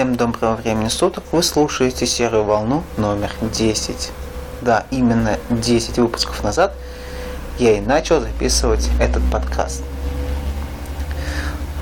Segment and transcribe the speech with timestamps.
[0.00, 4.10] Всем доброго времени суток, вы слушаете серую волну номер 10.
[4.62, 6.72] Да, именно 10 выпусков назад
[7.58, 9.82] я и начал записывать этот подкаст.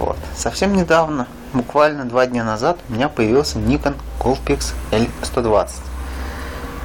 [0.00, 0.16] Вот.
[0.36, 5.70] Совсем недавно, буквально два дня назад, у меня появился Nikon Coolpix L120.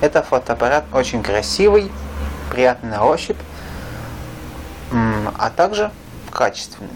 [0.02, 1.92] Это фотоаппарат очень красивый,
[2.52, 3.40] приятный на ощупь,
[4.92, 5.90] а также
[6.30, 6.90] качественный.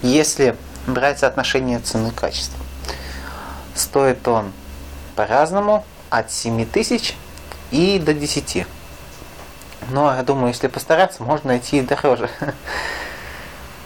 [0.00, 0.54] Если
[0.86, 2.63] брать соотношение цены-качества.
[3.74, 4.52] Стоит он
[5.16, 7.16] по-разному, от 7 тысяч
[7.70, 8.66] и до 10.
[9.90, 12.30] Но я думаю, если постараться, можно найти и дороже.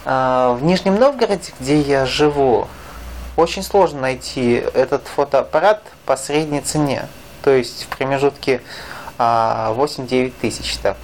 [0.05, 2.67] А, в Нижнем Новгороде, где я живу,
[3.35, 7.07] очень сложно найти этот фотоаппарат по средней цене.
[7.43, 8.61] То есть в промежутке
[9.17, 10.77] 8-9 а, тысяч.
[10.77, 10.97] Так.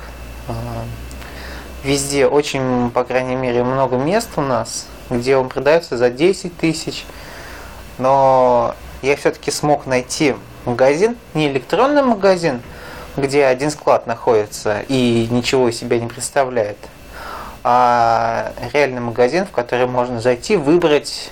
[0.48, 0.54] А,
[1.84, 7.06] везде очень, по крайней мере, много мест у нас, где он продается за 10 тысяч.
[7.98, 10.36] Но я все-таки смог найти
[10.66, 12.62] магазин, не электронный магазин,
[13.16, 16.78] где один склад находится и ничего из себя не представляет,
[17.64, 21.32] а реальный магазин, в который можно зайти, выбрать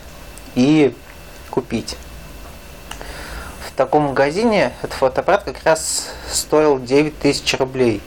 [0.55, 0.95] и
[1.49, 1.97] купить.
[3.67, 8.01] В таком магазине этот фотоаппарат как раз стоил 9 тысяч рублей.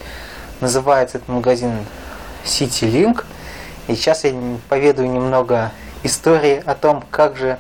[0.60, 1.72] Называется этот магазин
[2.44, 3.24] CityLink.
[3.88, 4.32] И сейчас я
[4.68, 7.58] поведаю немного истории о том, как же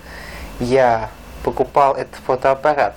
[0.60, 1.10] я
[1.42, 2.94] покупал этот фотоаппарат.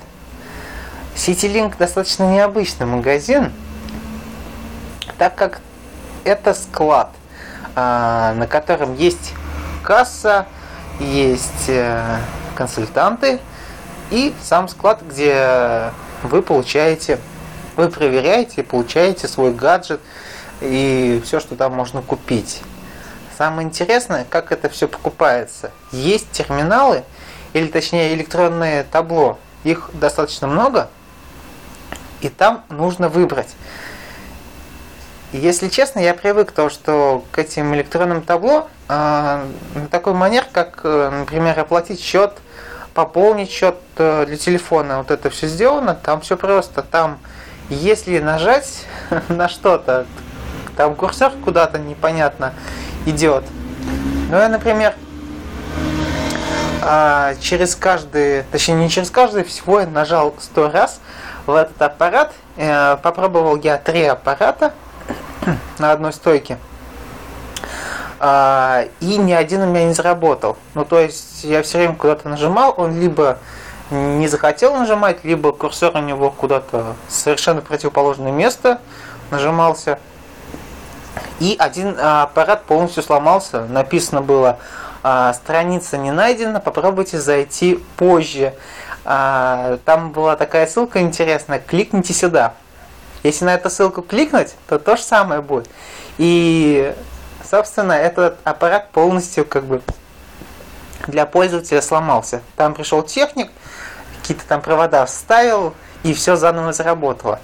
[1.16, 3.52] CityLink достаточно необычный магазин,
[5.18, 5.62] так как
[6.24, 7.12] это склад,
[7.76, 9.34] а, на котором есть
[9.84, 10.48] касса,
[11.00, 12.20] есть э,
[12.56, 13.40] консультанты
[14.12, 15.92] и сам склад, где
[16.24, 17.20] вы получаете,
[17.76, 20.02] вы проверяете, получаете свой гаджет
[20.62, 22.62] и все, что там можно купить.
[23.38, 25.72] Самое интересное, как это все покупается.
[25.94, 27.06] Есть терминалы,
[27.54, 29.40] или точнее электронное табло.
[29.64, 30.90] Их достаточно много,
[32.22, 33.56] и там нужно выбрать.
[35.32, 38.92] Если честно, я привык то, что к этим электронным табло э,
[39.76, 42.34] на такой манер, как, э, например, оплатить счет,
[42.96, 46.82] пополнить счет э, для телефона, вот это все сделано, там все просто.
[46.82, 47.20] Там,
[47.70, 48.86] если нажать
[49.30, 50.08] на что-то,
[50.76, 52.54] там курсор куда-то непонятно
[53.06, 53.44] идет.
[54.32, 54.96] Ну, я, например,
[56.82, 61.00] а, через каждый, точнее не через каждый, всего я нажал сто раз
[61.46, 62.34] в этот аппарат.
[62.58, 64.74] Э, попробовал я три аппарата
[65.78, 66.58] на одной стойке.
[68.20, 70.58] А, и ни один у меня не заработал.
[70.74, 73.40] Ну, то есть я все время куда-то нажимал, он либо
[73.90, 78.82] не захотел нажимать, либо курсор у него куда-то совершенно противоположное место
[79.32, 80.00] нажимался.
[81.40, 83.66] И один а, аппарат полностью сломался.
[83.66, 84.60] Написано было,
[85.04, 88.54] а, страница не найдена, попробуйте зайти позже.
[89.06, 92.54] А, там была такая ссылка интересная, кликните сюда.
[93.24, 95.70] Если на эту ссылку кликнуть, то то же самое будет.
[96.18, 96.94] И,
[97.50, 99.82] собственно, этот аппарат полностью как бы
[101.08, 102.42] для пользователя сломался.
[102.56, 103.52] Там пришел техник,
[104.22, 105.74] какие-то там провода вставил,
[106.04, 107.40] и все заново заработало.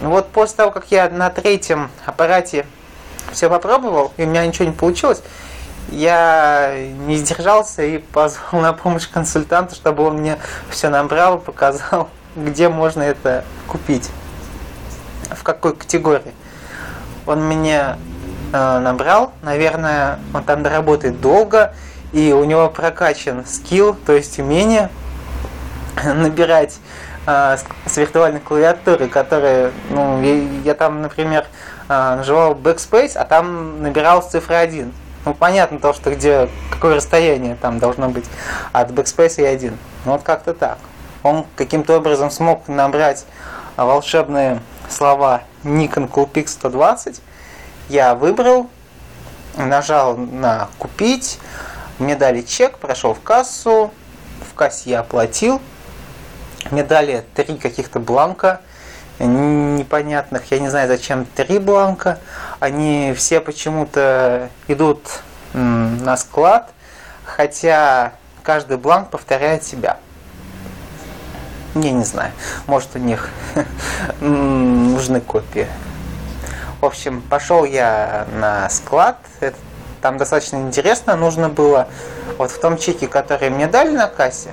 [0.00, 2.66] Вот после того, как я на третьем аппарате
[3.32, 5.22] все попробовал, и у меня ничего не получилось,
[5.88, 6.74] я
[7.06, 13.02] не сдержался и позвал на помощь консультанту, чтобы он мне все набрал, показал, где можно
[13.02, 14.10] это купить,
[15.30, 16.34] в какой категории.
[17.26, 17.96] Он мне
[18.52, 21.74] э, набрал, наверное, он там доработает долго,
[22.12, 24.90] и у него прокачан скилл, то есть умение
[26.04, 26.78] набирать
[27.26, 31.46] а, с виртуальной клавиатуры, которые, ну, я, я там, например,
[31.88, 34.92] а, нажимал backspace, а там набирал цифры 1.
[35.24, 38.24] Ну, понятно то, что где, какое расстояние там должно быть
[38.72, 39.76] от backspace и 1.
[40.04, 40.78] Ну, вот как-то так.
[41.22, 43.26] Он каким-то образом смог набрать
[43.76, 47.20] волшебные слова Nikon Coolpix 120.
[47.90, 48.68] Я выбрал,
[49.56, 51.38] нажал на «Купить»,
[51.98, 53.90] мне дали чек, прошел в кассу,
[54.50, 55.60] в кассе я оплатил,
[56.70, 58.62] мне дали три каких-то бланка
[59.26, 60.50] непонятных.
[60.50, 62.18] Я не знаю, зачем три бланка.
[62.58, 65.00] Они все почему-то идут
[65.52, 66.72] на склад,
[67.24, 68.12] хотя
[68.42, 69.98] каждый бланк повторяет себя.
[71.74, 72.32] Я не знаю,
[72.66, 73.28] может у них
[74.20, 75.68] нужны копии.
[76.80, 79.18] В общем, пошел я на склад.
[80.00, 81.14] Там достаточно интересно.
[81.14, 81.88] Нужно было
[82.38, 84.50] вот в том чеке, который мне дали на кассе,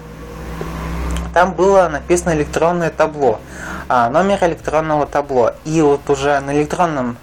[1.37, 3.39] там было написано электронное табло,
[3.87, 5.53] а, номер электронного табло.
[5.65, 7.15] И вот уже на электронном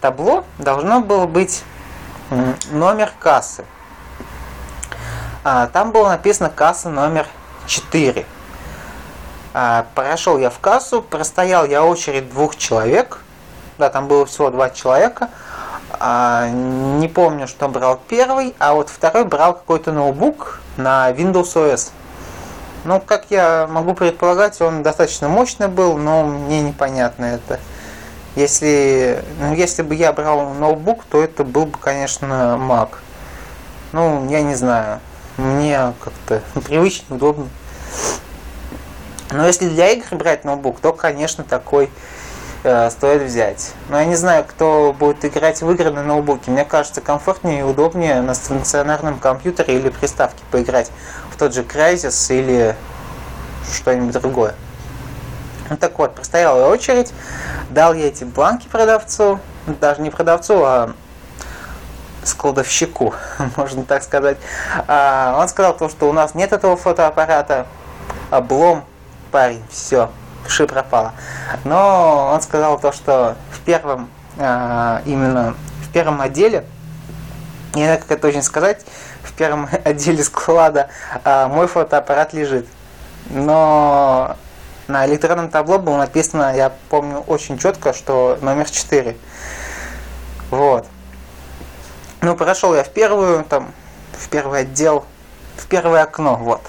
[0.00, 1.64] табло должно было быть
[2.70, 3.66] номер кассы.
[5.44, 7.26] А, там было написано касса номер
[7.66, 8.24] 4.
[9.52, 13.18] А, прошел я в кассу, простоял я очередь двух человек.
[13.76, 15.28] Да, там было всего два человека.
[16.00, 21.90] Не помню, что брал первый, а вот второй брал какой-то ноутбук на Windows OS.
[22.88, 27.60] Ну, как я могу предполагать, он достаточно мощный был, но мне непонятно это.
[28.34, 32.88] Если, ну, если бы я брал ноутбук, то это был бы, конечно, Mac.
[33.92, 35.00] Ну, я не знаю.
[35.36, 37.48] Мне как-то привычно, удобно.
[39.32, 41.90] Но если для игр брать ноутбук, то, конечно, такой
[42.64, 43.72] э, стоит взять.
[43.90, 46.50] Но я не знаю, кто будет играть в игры на ноутбуке.
[46.50, 50.90] Мне кажется, комфортнее и удобнее на стационарном компьютере или приставке поиграть
[51.38, 52.76] тот же Crysis или
[53.72, 54.54] что-нибудь другое.
[55.70, 57.12] Ну так вот, простояла очередь,
[57.70, 59.38] дал я эти бланки продавцу,
[59.80, 60.94] даже не продавцу, а
[62.24, 63.14] складовщику,
[63.56, 64.38] можно так сказать.
[64.86, 67.66] А, он сказал то, что у нас нет этого фотоаппарата,
[68.30, 68.84] облом,
[69.30, 70.10] парень, все,
[70.46, 71.12] ши пропало.
[71.64, 74.08] Но он сказал то, что в первом,
[74.38, 76.64] а, именно в первом отделе,
[77.74, 78.84] не знаю, как это точно сказать,
[79.38, 80.90] первом отделе склада
[81.24, 82.66] а, мой фотоаппарат лежит.
[83.30, 84.36] Но
[84.86, 89.16] на электронном табло было написано, я помню очень четко, что номер 4.
[90.50, 90.86] Вот.
[92.20, 93.72] Ну, прошел я в первую, там,
[94.12, 95.04] в первый отдел,
[95.56, 96.62] в первое окно, вот,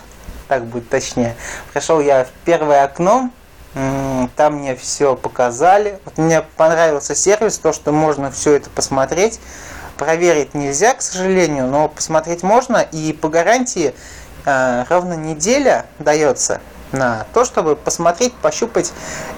[0.48, 1.36] так будет точнее.
[1.72, 3.32] Прошел я в первое окно,
[4.36, 6.00] там мне все показали.
[6.06, 9.40] Вот мне понравился сервис, то, что можно все это посмотреть.
[10.00, 12.78] Проверить нельзя, к сожалению, но посмотреть можно.
[12.78, 13.94] И по гарантии
[14.46, 16.62] э, ровно неделя дается
[16.94, 18.94] на то, чтобы посмотреть, пощупать.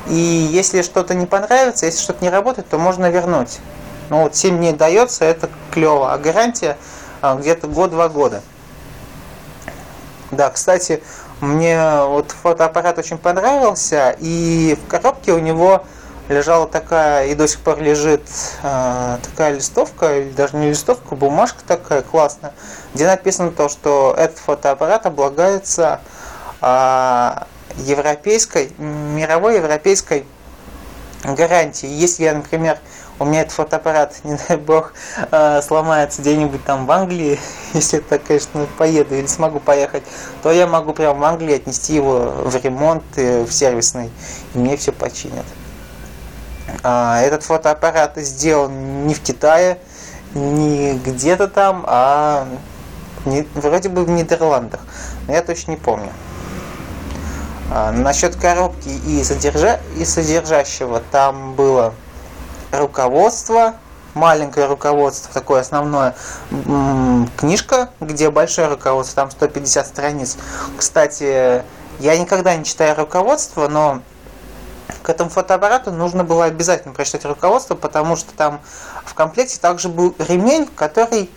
[0.08, 3.60] И если что-то не понравится, если что-то не работает, то можно вернуть.
[4.10, 6.14] Ну вот 7 дней дается, это клево.
[6.14, 6.78] А гарантия
[7.22, 8.44] а, где-то год-два года.
[10.30, 11.02] Да, кстати,
[11.40, 15.86] мне вот фотоаппарат очень понравился, и в коробке у него
[16.32, 18.24] лежала такая, и до сих пор лежит
[18.64, 22.54] э, такая листовка, или даже не листовка, бумажка такая классная,
[22.94, 26.02] где написано то, что этот фотоаппарат облагается
[26.62, 27.32] э,
[27.78, 30.26] европейской, мировой европейской
[31.24, 31.92] гарантией.
[31.94, 32.80] Если я, например,
[33.20, 34.94] у меня этот фотоаппарат, не дай бог,
[35.32, 37.40] э, сломается где-нибудь там в Англии,
[37.74, 40.04] если это, конечно, поеду или смогу поехать,
[40.44, 44.10] то я могу прямо в Англии отнести его в ремонт, в сервисный,
[44.54, 45.46] и мне все починят.
[46.84, 49.78] А, этот фотоаппарат сделан не в Китае,
[50.34, 52.48] не где-то там, а
[53.26, 54.82] не, вроде бы в Нидерландах,
[55.28, 56.12] но я точно не помню.
[57.72, 61.94] А, насчет коробки и, содержа, и содержащего там было
[62.72, 63.76] руководство,
[64.14, 66.16] маленькое руководство, такое основное,
[67.38, 70.38] книжка, где большое руководство, там 150 страниц.
[70.78, 71.64] Кстати,
[72.00, 74.02] я никогда не читаю руководство, но
[75.02, 78.62] к этому фотоаппарату нужно было обязательно прочитать руководство, потому что там
[79.06, 81.30] в комплекте также был ремень, который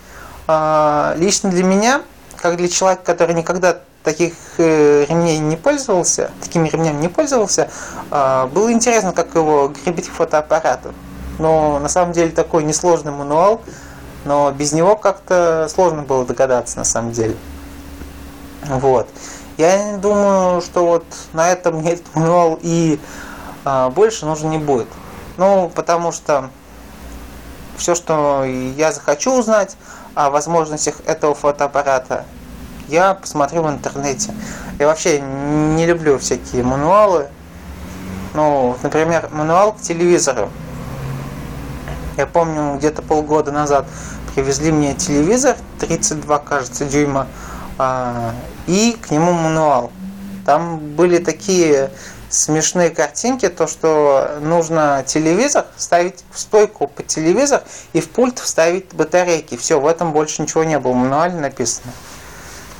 [0.46, 2.02] э, лично для меня,
[2.37, 7.70] как для человека, который никогда таких э, ремней не пользовался, такими ремнями не пользовался,
[8.11, 10.93] э, было интересно, как его крепить к фотоаппарату.
[11.38, 13.62] Но на самом деле такой несложный мануал,
[14.25, 17.37] но без него как-то сложно было догадаться на самом деле.
[18.66, 19.08] Вот.
[19.56, 22.99] Я думаю, что вот на этом мне этот мануал и
[23.64, 24.88] больше нужен не будет.
[25.37, 26.50] Ну, потому что
[27.76, 29.76] все, что я захочу узнать
[30.14, 32.25] о возможностях этого фотоаппарата,
[32.88, 34.33] я посмотрю в интернете.
[34.78, 37.28] Я вообще не люблю всякие мануалы.
[38.35, 40.50] Ну, например, мануал к телевизору.
[42.16, 43.87] Я помню, где-то полгода назад
[44.35, 47.26] привезли мне телевизор 32, кажется, дюйма,
[47.78, 48.33] а,
[48.66, 49.90] и к нему мануал.
[50.44, 51.90] Там были такие
[52.35, 57.62] смешные картинки, то что нужно телевизор ставить в стойку под телевизор
[57.93, 59.57] и в пульт вставить батарейки.
[59.57, 61.93] Все, в этом больше ничего не было, в мануале написано.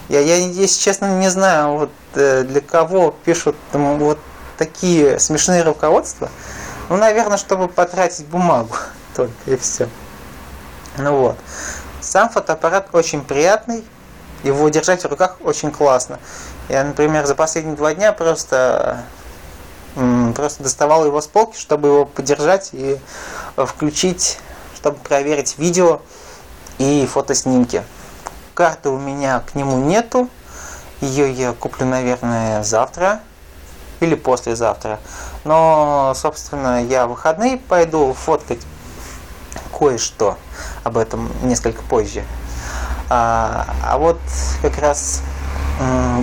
[0.09, 4.19] Я, я, если честно, не знаю, вот э, для кого пишут там, вот
[4.59, 6.29] такие смешные руководства.
[6.89, 8.77] Ну, наверное, чтобы потратить бумагу
[9.17, 9.89] только и все.
[10.99, 11.37] Ну вот.
[12.01, 13.83] Сам фотоаппарат очень приятный,
[14.43, 16.19] его держать в руках очень классно.
[16.69, 19.05] Я, например, за последние два дня просто,
[20.35, 22.99] просто доставал его с полки, чтобы его подержать и
[23.57, 24.39] включить,
[24.77, 26.01] чтобы проверить видео
[26.79, 27.83] и фотоснимки.
[28.55, 30.29] Карты у меня к нему нету.
[31.01, 33.21] Ее я куплю, наверное, завтра
[34.01, 34.99] или послезавтра.
[35.45, 38.61] Но, собственно, я в выходные пойду фоткать
[39.77, 40.39] кое-что.
[40.83, 42.25] Об этом несколько позже.
[43.11, 44.19] А, а вот
[44.63, 45.23] как раз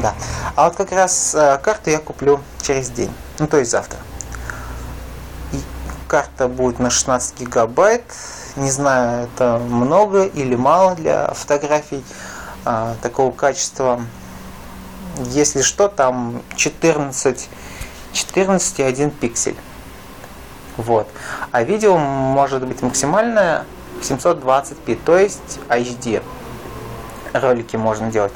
[0.02, 0.14] Да.
[0.56, 3.12] А вот как раз э, карту я куплю через день.
[3.42, 3.98] Ну, то есть завтра.
[5.52, 5.58] И
[6.08, 8.04] карта будет на 16 гигабайт.
[8.56, 12.06] Не знаю, это много или мало для фотографий
[12.66, 14.00] а, такого качества.
[15.30, 17.50] Если что, там 14,
[18.14, 19.58] 14,1 пиксель.
[20.78, 21.08] Вот.
[21.52, 23.66] А видео может быть максимальное
[24.04, 26.22] 720p, то есть HD.
[27.34, 28.34] Ролики можно делать.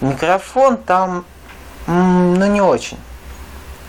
[0.00, 1.26] Микрофон там,
[1.86, 2.96] ну не очень.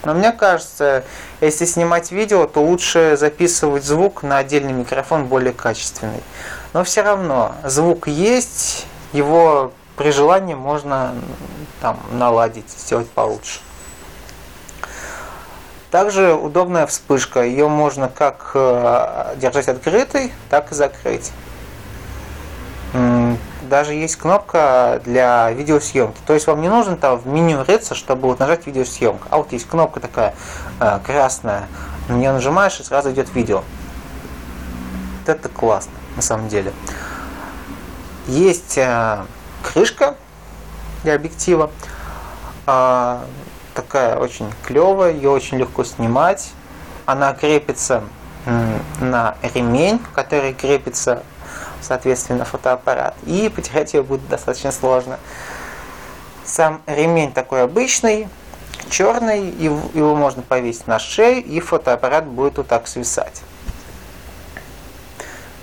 [0.04, 1.04] Но мне кажется,
[1.42, 6.24] если снимать видео, то лучше записывать звук на отдельный микрофон более качественный.
[6.74, 11.14] Но все равно звук есть, его при желании можно
[11.82, 13.60] там наладить, сделать получше.
[15.92, 17.42] Также удобная вспышка.
[17.42, 21.32] Ее можно как э, держать открытой, так и закрыть.
[23.70, 26.18] Даже есть кнопка для видеосъемки.
[26.26, 29.28] То есть вам не нужно там в меню рыться, чтобы вот нажать видеосъемка.
[29.30, 30.34] А вот есть кнопка такая
[30.80, 31.68] э, красная.
[32.08, 33.64] На нее нажимаешь и сразу идет видео.
[35.20, 36.74] Вот это классно, на самом деле.
[38.26, 39.20] Есть э,
[39.62, 40.16] крышка
[41.04, 41.70] для объектива.
[42.66, 43.24] А,
[43.76, 46.52] такая очень клевая, ее очень легко снимать.
[47.06, 48.04] Она крепится
[49.00, 51.24] на ремень, который крепится,
[51.82, 53.16] соответственно, фотоаппарат.
[53.26, 55.20] И потерять ее будет достаточно сложно.
[56.46, 58.28] Сам ремень такой обычный,
[58.90, 63.42] черный, его можно повесить на шею, и фотоаппарат будет вот так свисать.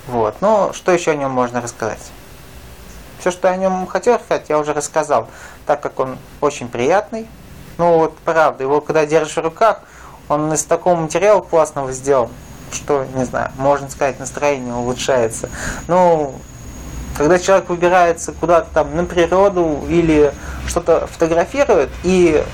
[0.07, 0.37] Вот.
[0.41, 2.13] Ну, что еще о нем можно рассказать?
[3.19, 5.29] Все, что о нем хотел сказать, я уже рассказал,
[5.67, 7.27] так как он очень приятный.
[7.79, 9.81] Ну вот, правда, его когда держишь в руках,
[10.29, 12.31] он из такого материала классного сделан,
[12.73, 15.49] что, не знаю, можно сказать, настроение улучшается.
[15.89, 16.35] Ну,
[17.17, 20.33] когда человек выбирается куда-то там на природу или
[20.67, 22.45] что-то фотографирует, и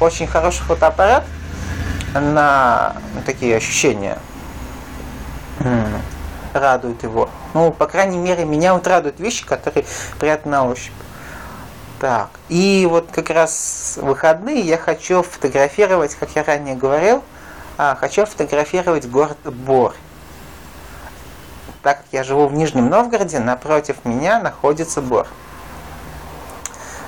[0.00, 1.24] очень хороший фотоаппарат
[2.14, 4.18] на такие ощущения
[6.52, 7.28] радует его.
[7.54, 9.84] Ну, по крайней мере, меня вот радуют вещи, которые
[10.18, 10.92] приятны на ощупь.
[12.00, 17.22] Так, и вот как раз выходные я хочу фотографировать, как я ранее говорил,
[17.78, 19.94] а, хочу фотографировать город Бор.
[21.82, 25.26] Так как я живу в Нижнем Новгороде, напротив меня находится Бор.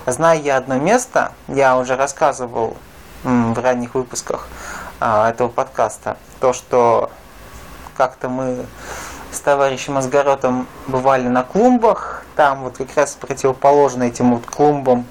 [0.07, 2.77] Знаю я одно место, я уже рассказывал
[3.25, 4.49] в ранних выпусках
[5.01, 7.11] а, этого подкаста, то, что
[7.97, 8.65] как-то мы
[9.33, 15.05] с товарищем Асгаротом бывали на клумбах, там вот как раз противоположно этим вот клумбам,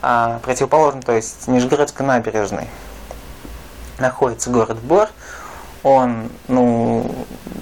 [0.00, 2.68] а, противоположно, то есть Нижегородской набережной,
[4.02, 5.08] находится город Бор.
[5.82, 7.10] Он, ну,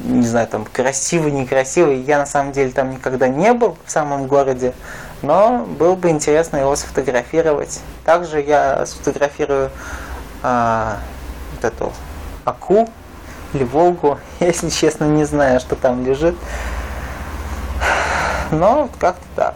[0.02, 2.00] не знаю, там красивый, некрасивый.
[2.02, 4.74] Я на самом деле там никогда не был в самом городе,
[5.22, 7.80] но было бы интересно его сфотографировать.
[8.04, 9.70] Также я сфотографирую
[10.42, 10.98] а,
[11.54, 11.92] вот эту
[12.44, 12.88] Аку
[13.54, 16.36] или Волгу, если честно, не знаю, что там лежит.
[18.50, 19.54] Но как-то так.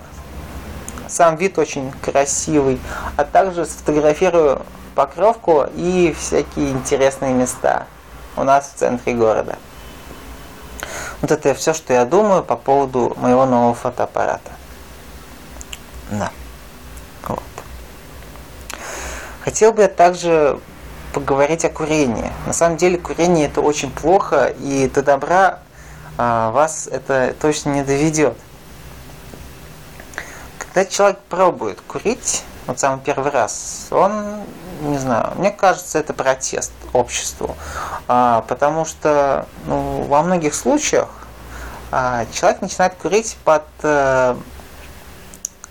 [1.08, 2.80] Сам вид очень красивый.
[3.16, 4.62] А также сфотографирую
[4.94, 7.86] покровку и всякие интересные места
[8.36, 9.58] у нас в центре города.
[11.20, 14.50] Вот это все, что я думаю по поводу моего нового фотоаппарата.
[16.10, 16.30] Да.
[17.28, 17.42] Вот.
[19.42, 20.60] Хотел бы я также
[21.12, 22.30] поговорить о курении.
[22.46, 25.60] На самом деле курение это очень плохо, и до добра
[26.18, 28.36] а, вас это точно не доведет.
[30.58, 34.40] Когда человек пробует курить, вот самый первый раз, он,
[34.90, 37.56] не знаю, мне кажется, это протест обществу.
[38.08, 41.08] А, потому что ну, во многих случаях
[41.90, 44.36] а, человек начинает курить под а,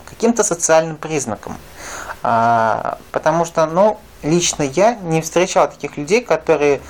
[0.05, 1.58] каким-то социальным признаком.
[2.22, 6.82] А, потому что, ну, лично я не встречал таких людей, которые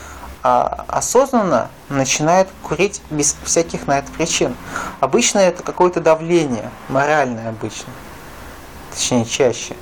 [0.43, 4.57] осознанно начинают курить без всяких на это причин.
[4.99, 7.93] Обычно это какое-то давление, моральное обычно.
[8.93, 9.77] Точнее, чаще.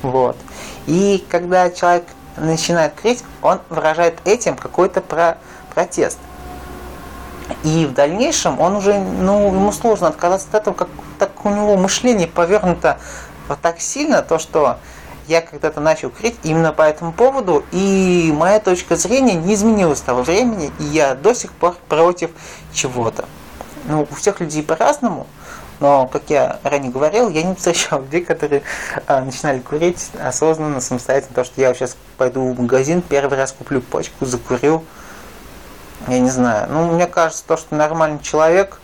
[0.00, 0.38] Вот.
[0.86, 2.04] И когда человек
[2.36, 5.38] начинает курить, он выражает этим какой-то про
[5.74, 6.18] протест.
[7.64, 11.76] И в дальнейшем он уже, ну, ему сложно отказаться от этого, как так у него
[11.76, 12.98] мышление повернуто
[13.48, 14.78] вот так сильно, то что
[15.26, 20.02] я когда-то начал курить именно по этому поводу, и моя точка зрения не изменилась с
[20.02, 22.30] того времени, и я до сих пор против
[22.72, 23.26] чего-то.
[23.84, 25.26] Ну, у всех людей по-разному,
[25.80, 28.62] но, как я ранее говорил, я не встречал людей, которые
[29.06, 33.80] а, начинали курить осознанно, самостоятельно, то, что я сейчас пойду в магазин, первый раз куплю
[33.80, 34.84] пачку, закурю,
[36.06, 36.68] я не знаю.
[36.70, 38.78] Ну, мне кажется, то, что нормальный человек,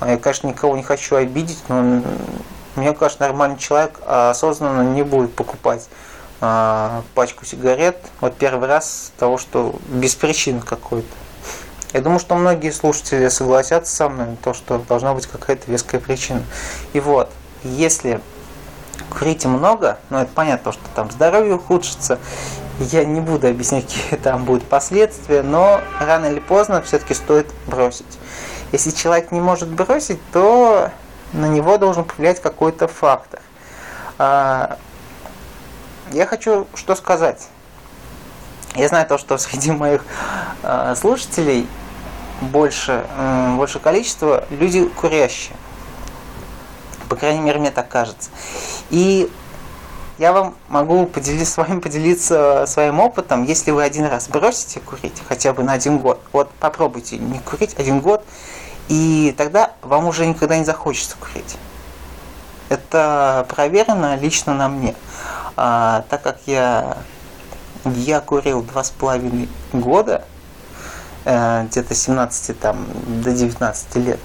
[0.00, 2.02] а я, конечно, никого не хочу обидеть, но
[2.76, 5.88] мне кажется, нормальный человек осознанно не будет покупать
[6.44, 11.21] а, пачку сигарет вот первый раз того, что без причины какой-то.
[11.92, 16.42] Я думаю, что многие слушатели согласятся со мной, то, что должна быть какая-то веская причина.
[16.94, 17.30] И вот,
[17.64, 18.20] если
[19.10, 22.18] курите много, ну это понятно, что там здоровье ухудшится,
[22.78, 28.06] я не буду объяснять, какие там будут последствия, но рано или поздно все-таки стоит бросить.
[28.72, 30.90] Если человек не может бросить, то
[31.34, 33.40] на него должен повлиять какой-то фактор.
[34.18, 34.78] А,
[36.10, 37.48] я хочу что сказать.
[38.74, 40.02] Я знаю то, что среди моих
[40.62, 41.68] э, слушателей
[42.50, 45.56] больше, э, больше количество люди курящие.
[47.08, 48.30] По крайней мере, мне так кажется.
[48.90, 49.30] И
[50.18, 55.22] я вам могу поделиться, с вами поделиться своим опытом, если вы один раз бросите курить,
[55.26, 56.20] хотя бы на один год.
[56.32, 58.24] Вот попробуйте не курить один год,
[58.88, 61.56] и тогда вам уже никогда не захочется курить.
[62.68, 64.94] Это проверено лично на мне.
[65.56, 66.98] А, так как я,
[67.84, 70.24] я курил два с половиной года,
[71.24, 72.86] где-то 17 там,
[73.22, 74.18] до 19 лет,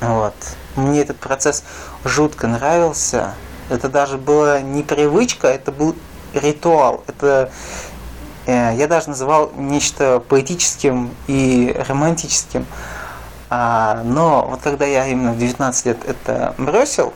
[0.00, 0.34] вот.
[0.74, 1.64] Мне этот процесс
[2.04, 3.34] жутко нравился.
[3.70, 5.96] Это даже была не привычка, это был
[6.34, 7.02] ритуал.
[7.06, 7.50] Это
[8.46, 12.66] э, я даже называл нечто поэтическим и романтическим.
[13.48, 17.12] А, но вот когда я именно в 19 лет это бросил,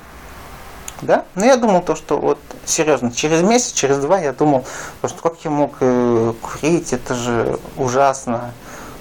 [1.03, 4.65] да, ну я думал то, что вот серьезно, через месяц, через два я думал,
[5.05, 8.53] что как я мог э, курить, это же ужасно.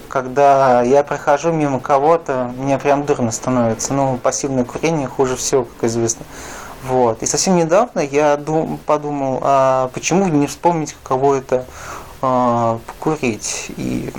[0.08, 3.94] Когда я прохожу мимо кого-то, мне прям дурно становится.
[3.94, 6.26] Ну, пассивное курение хуже всего, как известно.
[6.84, 7.22] Вот.
[7.22, 11.66] И совсем недавно я дум, подумал, а почему не вспомнить, каково это
[12.22, 13.68] а, покурить.
[13.78, 14.12] И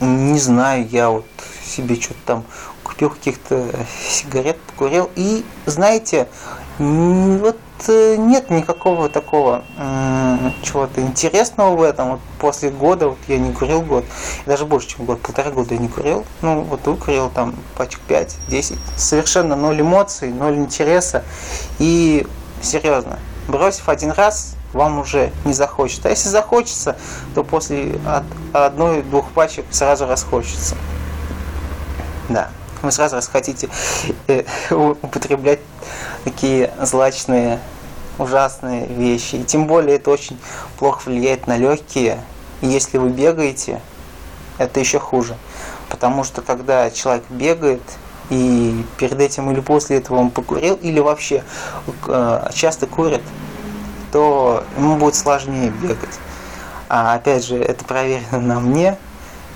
[0.00, 1.26] не знаю, я вот
[1.64, 2.44] себе что-то там
[2.86, 3.68] купил каких-то
[4.08, 5.10] сигарет, покурил.
[5.16, 6.28] И, знаете,
[6.78, 9.64] вот э, нет никакого такого
[10.62, 12.12] чего-то интересного в этом.
[12.12, 14.04] Вот после года, вот я не курил год,
[14.46, 16.24] даже больше, чем год, полтора года я не курил.
[16.42, 18.78] Ну, вот выкурил там пачек 5-10.
[18.96, 21.24] Совершенно ноль эмоций, ноль интереса.
[21.78, 22.26] И
[22.62, 26.08] серьезно, бросив один раз, вам уже не захочется.
[26.08, 26.96] А если захочется,
[27.34, 27.98] то после
[28.52, 30.76] одной-двух пачек сразу расхочется.
[32.28, 32.50] Да
[32.82, 33.68] вы сразу расхотите
[34.26, 35.60] э, употреблять
[36.24, 37.60] такие злачные,
[38.18, 39.36] ужасные вещи.
[39.36, 40.38] И тем более это очень
[40.78, 42.20] плохо влияет на легкие.
[42.60, 43.80] И если вы бегаете,
[44.58, 45.36] это еще хуже.
[45.88, 47.82] Потому что когда человек бегает,
[48.28, 51.44] и перед этим или после этого он покурил, или вообще
[52.08, 53.22] э, часто курит,
[54.10, 56.18] то ему будет сложнее бегать.
[56.88, 58.98] А опять же, это проверено на мне.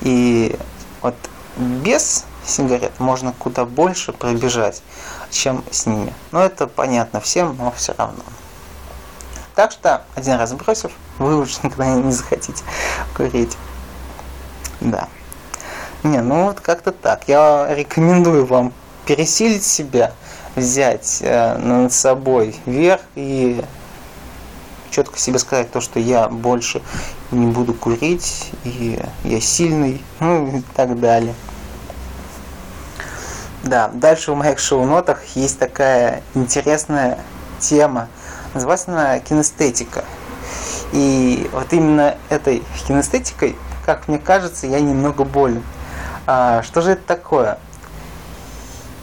[0.03, 0.57] И
[1.03, 1.15] вот
[1.57, 4.83] без сигарет можно куда больше пробежать,
[5.31, 6.15] чем с ними.
[6.33, 8.23] Но это понятно всем, но все равно.
[9.55, 12.63] Так что, один раз бросив, вы уже никогда не захотите
[13.17, 13.57] курить.
[14.81, 15.09] Да.
[16.03, 17.25] Не, ну вот как-то так.
[17.27, 18.73] Я рекомендую вам
[19.05, 20.13] пересилить себя,
[20.57, 23.63] взять э, над собой верх и
[24.91, 26.83] четко себе сказать то, что я больше
[27.31, 31.35] не буду курить, и я сильный, ну и так далее.
[33.63, 37.19] Да, дальше в моих шоу-нотах есть такая интересная
[37.59, 38.09] тема.
[38.55, 40.05] Называется она кинестетика.
[40.93, 45.63] И вот именно этой кинестетикой, как мне кажется, я немного болен.
[46.27, 47.59] А, что же это такое?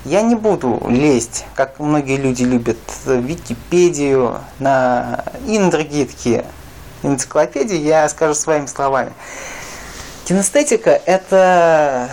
[0.06, 6.46] Я не буду лезть, как многие люди любят, в Википедию на, и на другие такие
[7.04, 9.12] энциклопедии, я скажу своими словами.
[10.26, 12.10] Кинестетика– это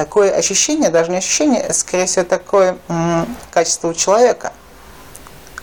[0.00, 2.78] такое ощущение, даже не ощущение, а скорее всего, такое
[3.50, 4.54] качество у человека,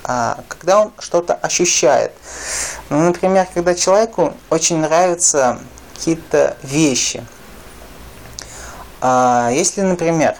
[0.04, 2.12] а, когда он что-то ощущает.
[2.90, 5.58] Ну, например, когда человеку очень нравятся
[5.96, 7.26] какие-то вещи.
[9.02, 10.38] А, если, например,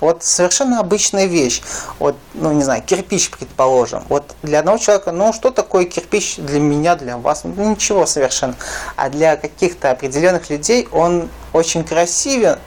[0.00, 1.62] вот совершенно обычная вещь.
[2.00, 4.02] Вот, ну, не знаю, кирпич, предположим.
[4.08, 7.44] Вот для одного человека, ну, что такое кирпич для меня, для вас?
[7.44, 8.56] Ну, ничего совершенно.
[8.96, 12.58] А для каких-то определенных людей он очень красивен,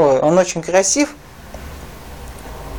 [0.00, 1.10] он очень красив,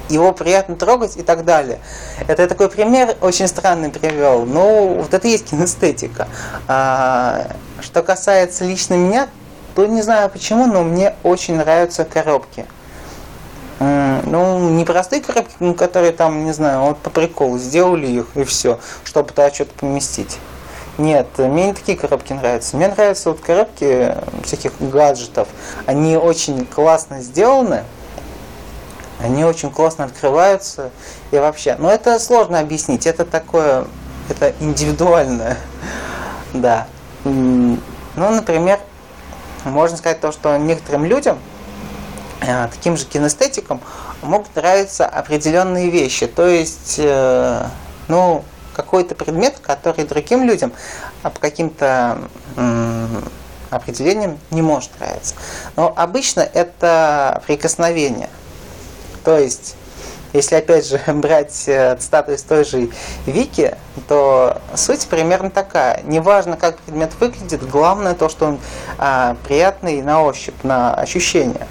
[0.10, 1.80] его приятно трогать и так далее.
[2.28, 4.46] Это такой пример очень странный привел.
[4.46, 6.28] Ну, вот это и есть кинестетика.
[6.68, 7.48] А,
[7.82, 9.30] что касается лично меня,
[9.76, 12.66] то не знаю почему, но мне очень нравятся коробки.
[13.80, 18.44] Ну, не простые коробки, ну, которые там, не знаю, вот по приколу сделали их и
[18.44, 20.38] все, чтобы туда что-то поместить.
[20.98, 22.78] Нет, мне не такие коробки нравятся.
[22.78, 25.48] Мне нравятся вот коробки всяких гаджетов.
[25.88, 27.84] Они очень классно сделаны.
[29.20, 30.92] они очень классно открываются
[31.32, 31.76] и вообще.
[31.80, 33.86] Но это сложно объяснить, это такое,
[34.30, 35.58] это индивидуальное,
[36.54, 36.88] да.
[37.24, 37.80] Ну,
[38.16, 38.80] например,
[39.64, 41.40] можно сказать то, что некоторым людям,
[42.42, 43.80] э, таким же кинестетикам,
[44.22, 46.28] могут нравиться определенные вещи.
[46.28, 47.66] То есть, э,
[48.10, 50.74] ну, какой-то предмет, который другим людям
[51.22, 52.18] по каким-то
[53.70, 55.36] определениям не может нравиться.
[55.76, 58.30] Но обычно это прикосновение.
[59.24, 59.76] То есть,
[60.34, 62.90] если опять же брать э, цитату из той же
[63.26, 66.02] Вики, то суть примерно такая.
[66.04, 68.60] Неважно, как предмет выглядит, главное то, что он
[68.98, 71.68] а, приятный на ощупь, на ощущение.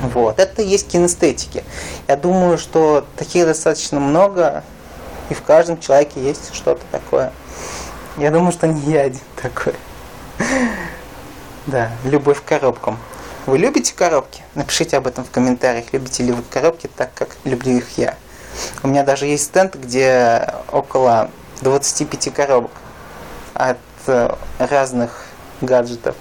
[0.00, 0.38] Вот.
[0.38, 1.64] Это и есть кинестетики.
[2.08, 4.62] Я думаю, что таких достаточно много,
[5.34, 7.32] и в каждом человеке есть что-то такое.
[8.16, 9.74] Я думаю, что не я один такой.
[11.66, 12.98] Да, любовь к коробкам.
[13.46, 14.44] Вы любите коробки?
[14.54, 15.86] Напишите об этом в комментариях.
[15.92, 18.14] Любите ли вы коробки так, как люблю их я?
[18.84, 21.30] У меня даже есть стенд, где около
[21.62, 22.70] 25 коробок
[23.54, 25.26] от э, разных
[25.60, 26.14] гаджетов.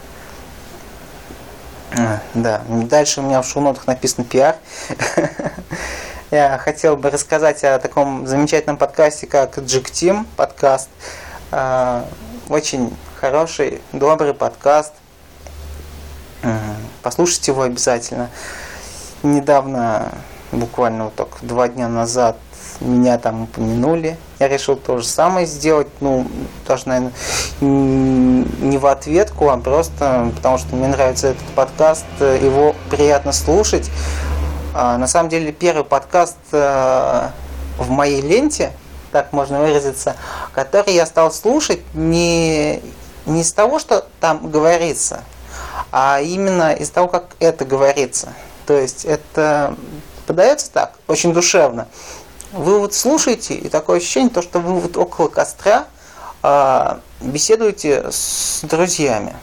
[1.95, 4.55] А, да, дальше у меня в шоу-нотах написано пиар.
[6.31, 10.89] Я хотел бы рассказать о таком замечательном подкасте, как Jig Team подкаст.
[11.51, 12.05] А,
[12.49, 14.93] очень хороший, добрый подкаст.
[17.01, 18.29] Послушайте его обязательно.
[19.21, 20.11] Недавно,
[20.51, 22.37] буквально вот только два дня назад,
[22.79, 24.17] меня там упомянули.
[24.39, 26.27] Я решил то же самое сделать, ну,
[26.67, 27.13] даже, наверное,
[27.61, 33.89] не в ответку, а просто потому что мне нравится этот подкаст, его приятно слушать.
[34.73, 37.29] А, на самом деле, первый подкаст э,
[37.77, 38.71] в моей ленте,
[39.11, 40.15] так можно выразиться,
[40.51, 42.81] который я стал слушать не,
[43.27, 45.23] не из того, что там говорится,
[45.91, 48.33] а именно из того, как это говорится.
[48.65, 49.75] То есть это
[50.25, 51.87] подается так, очень душевно.
[52.51, 55.85] Вы вот слушаете, и такое ощущение, то, что вы вот около костра
[56.41, 59.35] э, беседуете с друзьями.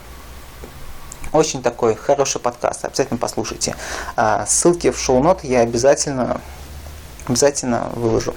[1.32, 3.76] Очень такой хороший подкаст, обязательно послушайте.
[4.16, 6.40] А, ссылки в шоу-нот я обязательно,
[7.28, 8.34] обязательно выложу.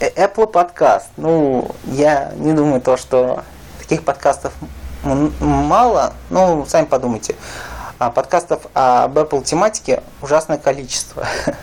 [0.00, 1.08] Э, Apple подкаст.
[1.18, 3.44] Ну, я не думаю то, что
[3.78, 4.54] таких подкастов
[5.02, 6.14] мало.
[6.30, 7.34] Ну, сами подумайте.
[7.98, 11.26] А подкастов об Apple тематике ужасное количество.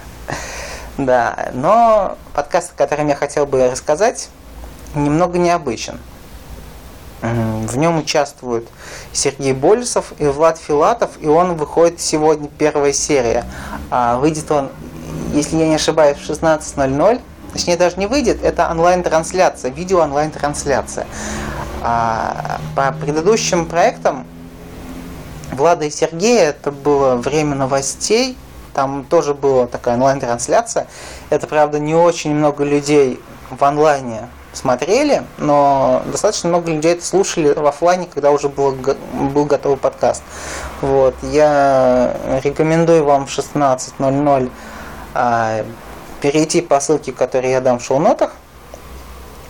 [0.97, 4.29] Да, но подкаст, о котором я хотел бы рассказать,
[4.93, 5.99] немного необычен.
[7.67, 8.67] В нем участвуют
[9.11, 13.45] Сергей Болесов и Влад Филатов, и он выходит сегодня первая серия.
[13.89, 14.69] А выйдет он,
[15.33, 17.21] если я не ошибаюсь, в 16.00.
[17.53, 21.07] Точнее, даже не выйдет, это онлайн-трансляция, видео онлайн-трансляция.
[21.81, 24.25] А по предыдущим проектам
[25.53, 28.37] Влада и Сергея это было время новостей,
[28.73, 30.87] там тоже была такая онлайн-трансляция.
[31.29, 37.53] Это, правда, не очень много людей в онлайне смотрели, но достаточно много людей это слушали
[37.53, 40.23] в офлайне, когда уже был, был готовый подкаст.
[40.81, 41.15] Вот.
[41.21, 44.51] Я рекомендую вам в 16.00
[45.13, 45.65] а,
[46.21, 48.33] перейти по ссылке, которую я дам в шоу-нотах,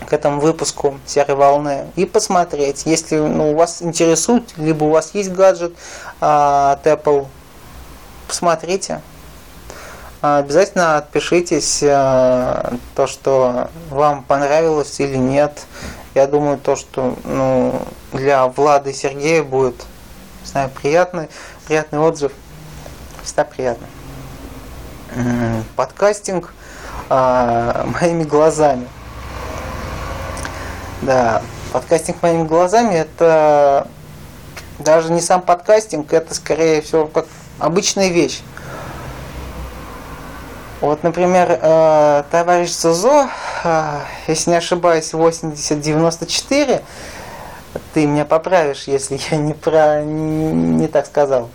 [0.05, 5.31] к этому выпуску серой волны и посмотреть, если ну, вас интересует, либо у вас есть
[5.31, 5.73] гаджет
[6.21, 7.27] а, от Apple,
[8.27, 9.01] посмотрите,
[10.21, 15.65] обязательно отпишитесь, а, то, что вам понравилось или нет.
[16.13, 17.81] Я думаю, то, что ну,
[18.13, 19.75] для Влада и Сергея будет
[20.45, 21.27] не знаю, приятный,
[21.65, 22.31] приятный отзыв.
[23.23, 23.87] Всегда приятно.
[25.75, 26.53] Подкастинг
[27.09, 28.87] а, моими глазами.
[31.01, 31.41] Да,
[31.73, 33.87] подкастинг моими глазами это
[34.79, 37.25] даже не сам подкастинг, это скорее всего как
[37.59, 38.41] обычная вещь.
[40.81, 43.29] Вот, например, э, товарищ СУЗО,
[43.63, 46.81] э, если не ошибаюсь, 8094,
[47.93, 51.49] ты меня поправишь, если я не, про, не, не так сказал.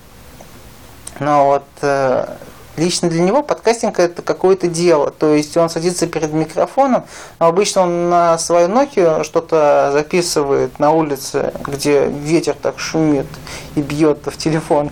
[1.19, 2.35] Но вот э,
[2.79, 5.11] лично для него подкастинг это какое-то дело.
[5.11, 7.05] То есть он садится перед микрофоном,
[7.39, 13.27] но обычно он на свою Nokia что-то записывает на улице, где ветер так шумит
[13.75, 14.91] и бьет в телефон.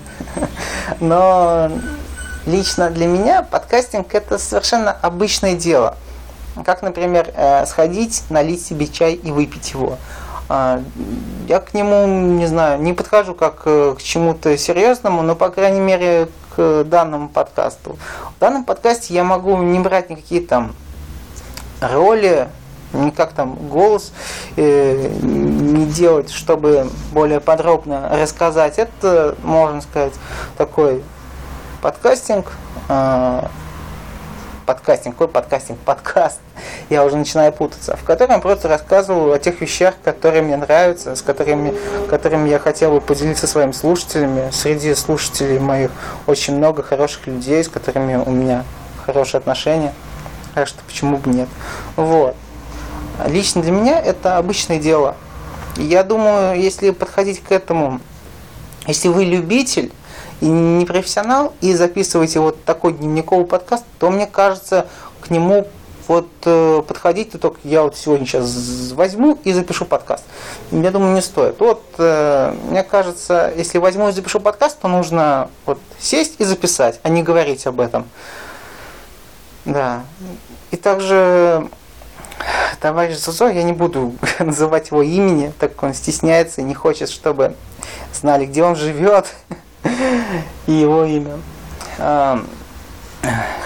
[1.01, 1.71] Но
[2.49, 5.97] лично для меня подкастинг это совершенно обычное дело.
[6.65, 9.99] Как, например, э, сходить, налить себе чай и выпить его.
[10.49, 10.83] А,
[11.47, 15.81] я к нему, не знаю, не подхожу как э, к чему-то серьезному, но, по крайней
[15.81, 17.99] мере, к данному подкасту.
[18.37, 20.75] В данном подкасте я могу не брать никакие там
[21.81, 22.49] роли,
[22.93, 24.13] никак там голос
[24.57, 28.79] э, не делать, чтобы более подробно рассказать.
[28.79, 30.15] Это, можно сказать,
[30.57, 31.05] такой
[31.81, 32.53] подкастинг,
[32.89, 33.43] э,
[34.67, 36.41] подкастинг, какой подкастинг, подкаст,
[36.91, 41.23] я уже начинаю путаться, в котором просто рассказываю о тех вещах, которые мне нравятся, с
[41.23, 41.75] которыми,
[42.09, 44.51] которыми я хотел бы поделиться своими слушателями.
[44.51, 45.91] Среди слушателей моих
[46.27, 48.65] очень много хороших людей, с которыми у меня
[49.07, 49.95] хорошие отношения,
[50.55, 51.49] так что почему бы нет.
[51.97, 52.35] Вот.
[53.27, 55.17] Лично для меня это обычное дело.
[55.77, 58.01] Я думаю, если подходить к этому,
[58.87, 59.93] если вы любитель,
[60.41, 64.87] не профессионал, и записываете вот такой дневниковый подкаст, то мне кажется,
[65.21, 65.67] к нему
[66.09, 70.25] вот э, подходить, то только я вот сегодня сейчас возьму и запишу подкаст.
[70.71, 71.61] Я думаю, не стоит.
[71.61, 76.99] Вот, э, мне кажется, если возьму и запишу подкаст, то нужно вот сесть и записать,
[77.03, 78.09] а не говорить об этом.
[79.67, 80.03] Да.
[80.71, 81.69] И также
[82.81, 87.11] товарищ Зузо, я не буду называть его имени, так как он стесняется и не хочет,
[87.11, 87.55] чтобы
[88.15, 89.27] знали, где он живет
[90.67, 91.39] и его имя.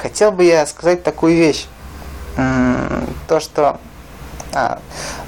[0.03, 1.67] Хотел бы я сказать такую вещь.
[3.29, 3.79] То, что
[4.55, 4.81] а,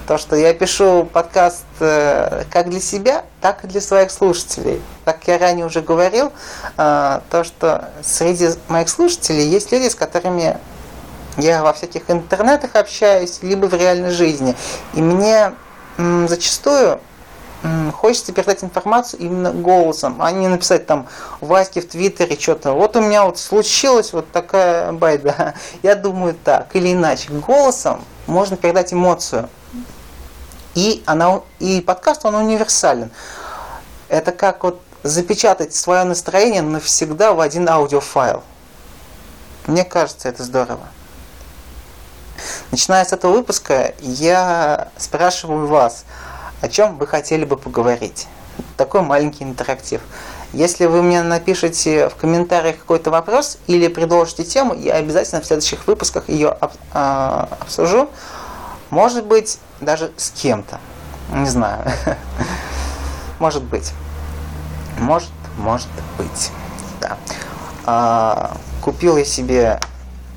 [0.06, 4.82] то, что я пишу подкаст э, как для себя, так и для своих слушателей.
[5.06, 6.30] Как я ранее уже говорил,
[6.76, 10.58] э, то, что среди моих слушателей есть люди, с которыми
[11.38, 14.54] я во всяких интернетах общаюсь, либо в реальной жизни.
[14.92, 15.54] И мне
[15.96, 17.00] м, зачастую
[17.92, 21.06] хочется передать информацию именно голосом, а не написать там
[21.40, 22.72] Ваське в Твиттере что-то.
[22.72, 25.54] Вот у меня вот случилась вот такая байда.
[25.82, 27.32] Я думаю так или иначе.
[27.32, 29.48] Голосом можно передать эмоцию.
[30.74, 33.10] И, она, и подкаст, он универсален.
[34.08, 38.42] Это как вот запечатать свое настроение навсегда в один аудиофайл.
[39.66, 40.86] Мне кажется, это здорово.
[42.70, 46.04] Начиная с этого выпуска, я спрашиваю вас–
[46.64, 48.26] о чем вы хотели бы поговорить.
[48.78, 50.00] Такой маленький интерактив.
[50.54, 55.86] Если вы мне напишите в комментариях какой-то вопрос или предложите тему, я обязательно в следующих
[55.86, 56.56] выпусках ее
[56.92, 58.08] а, обсужу.
[58.88, 60.80] Может быть, даже с кем-то.
[61.34, 61.84] Не знаю.
[63.38, 63.92] Может быть.
[64.98, 66.50] Может, может быть.
[67.00, 67.18] Да.
[67.84, 69.80] А, купил я себе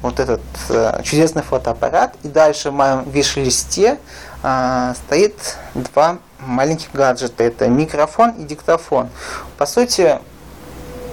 [0.02, 2.16] вот этот э, чудесный фотоаппарат.
[2.24, 4.00] И дальше в моем виш-листе
[4.40, 7.44] стоит два маленьких гаджета.
[7.44, 9.10] Это микрофон и диктофон.
[9.58, 10.20] По сути,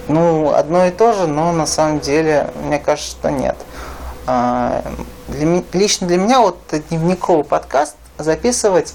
[0.07, 3.57] ну, одно и то же, но на самом деле, мне кажется, что нет.
[4.27, 4.83] А,
[5.27, 6.59] для, лично для меня вот
[6.89, 8.93] дневниковый подкаст записывать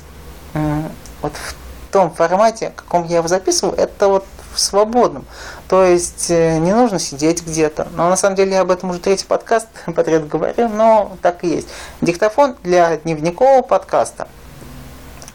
[1.22, 5.24] вот в том формате, каком я его записываю, это вот в свободном.
[5.68, 7.88] То есть э, не нужно сидеть где-то.
[7.94, 11.48] Но на самом деле я об этом уже третий подкаст подряд говорю, но так и
[11.48, 11.68] есть.
[12.00, 14.28] Диктофон для дневникового подкаста.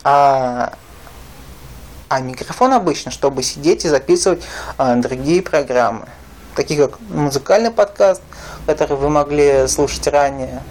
[0.03, 0.73] А,
[2.09, 4.43] а микрофон обычно, чтобы сидеть и записывать
[4.77, 6.07] а, другие программы.
[6.55, 8.21] Такие как музыкальный подкаст,
[8.65, 10.61] который вы могли слушать ранее,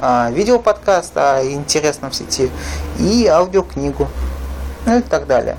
[0.00, 2.50] а, видеоподкаст о интересном в сети
[2.98, 4.08] и аудиокнигу,
[4.86, 5.56] ну и так далее.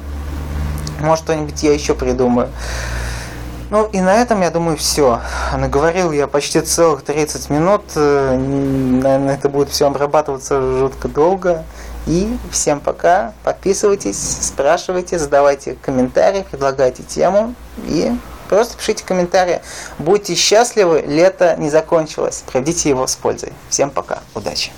[0.99, 2.49] Может, что-нибудь я еще придумаю.
[3.71, 5.21] Ну и на этом, я думаю, все.
[5.57, 7.81] Наговорил я почти целых 30 минут.
[7.95, 11.63] Э, наверное, это будет все обрабатываться жутко долго.
[12.05, 13.33] И всем пока.
[13.43, 17.55] Подписывайтесь, спрашивайте, задавайте комментарии, предлагайте тему.
[17.85, 18.11] И
[18.47, 19.61] просто пишите комментарии.
[19.97, 22.43] Будьте счастливы, лето не закончилось.
[22.45, 23.53] Проведите его с пользой.
[23.69, 24.19] Всем пока.
[24.35, 24.71] Удачи.